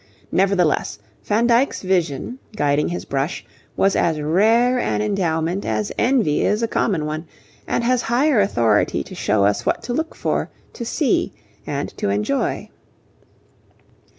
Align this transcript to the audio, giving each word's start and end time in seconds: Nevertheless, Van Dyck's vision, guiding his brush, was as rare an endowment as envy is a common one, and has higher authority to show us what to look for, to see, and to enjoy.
Nevertheless, 0.31 0.97
Van 1.25 1.45
Dyck's 1.45 1.83
vision, 1.83 2.39
guiding 2.55 2.87
his 2.87 3.05
brush, 3.05 3.45
was 3.77 3.95
as 3.95 4.19
rare 4.19 4.79
an 4.79 4.99
endowment 4.99 5.63
as 5.63 5.91
envy 5.95 6.43
is 6.43 6.63
a 6.63 6.67
common 6.67 7.05
one, 7.05 7.27
and 7.67 7.83
has 7.83 8.01
higher 8.01 8.41
authority 8.41 9.03
to 9.03 9.13
show 9.13 9.45
us 9.45 9.63
what 9.63 9.83
to 9.83 9.93
look 9.93 10.15
for, 10.15 10.49
to 10.73 10.85
see, 10.85 11.33
and 11.67 11.95
to 11.99 12.09
enjoy. 12.09 12.71